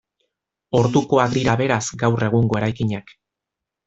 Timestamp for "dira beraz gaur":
1.35-2.25